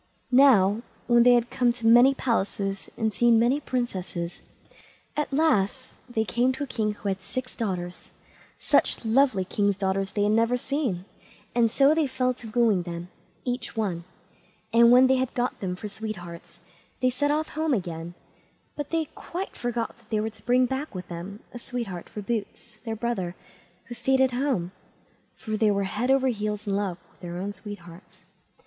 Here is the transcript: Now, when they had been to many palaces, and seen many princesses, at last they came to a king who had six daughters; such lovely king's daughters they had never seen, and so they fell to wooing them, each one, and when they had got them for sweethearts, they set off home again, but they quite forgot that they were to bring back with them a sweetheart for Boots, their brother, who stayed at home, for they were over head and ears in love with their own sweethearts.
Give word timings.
Now, 0.31 0.81
when 1.05 1.21
they 1.21 1.33
had 1.33 1.47
been 1.51 1.71
to 1.73 1.85
many 1.85 2.15
palaces, 2.15 2.89
and 2.97 3.13
seen 3.13 3.37
many 3.37 3.59
princesses, 3.59 4.41
at 5.15 5.31
last 5.31 5.99
they 6.09 6.23
came 6.25 6.51
to 6.53 6.63
a 6.63 6.65
king 6.65 6.93
who 6.95 7.07
had 7.07 7.21
six 7.21 7.55
daughters; 7.55 8.11
such 8.57 9.05
lovely 9.05 9.45
king's 9.45 9.77
daughters 9.77 10.13
they 10.13 10.23
had 10.23 10.31
never 10.31 10.57
seen, 10.57 11.05
and 11.53 11.69
so 11.69 11.93
they 11.93 12.07
fell 12.07 12.33
to 12.33 12.49
wooing 12.49 12.81
them, 12.81 13.09
each 13.45 13.77
one, 13.77 14.03
and 14.73 14.89
when 14.91 15.05
they 15.05 15.17
had 15.17 15.35
got 15.35 15.59
them 15.59 15.75
for 15.75 15.87
sweethearts, 15.87 16.61
they 16.99 17.11
set 17.11 17.29
off 17.29 17.49
home 17.49 17.75
again, 17.75 18.15
but 18.75 18.89
they 18.89 19.05
quite 19.13 19.55
forgot 19.55 19.95
that 19.97 20.09
they 20.09 20.19
were 20.19 20.31
to 20.31 20.45
bring 20.47 20.65
back 20.65 20.95
with 20.95 21.09
them 21.09 21.41
a 21.53 21.59
sweetheart 21.59 22.09
for 22.09 22.23
Boots, 22.23 22.77
their 22.85 22.95
brother, 22.95 23.35
who 23.85 23.93
stayed 23.93 24.19
at 24.19 24.31
home, 24.31 24.71
for 25.35 25.55
they 25.55 25.69
were 25.69 25.81
over 25.81 25.89
head 25.89 26.09
and 26.09 26.41
ears 26.41 26.65
in 26.65 26.75
love 26.75 26.97
with 27.11 27.19
their 27.19 27.37
own 27.37 27.53
sweethearts. 27.53 28.25